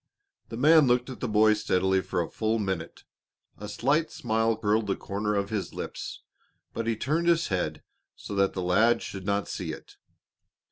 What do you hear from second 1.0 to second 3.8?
at the boy steadily for a full minute; a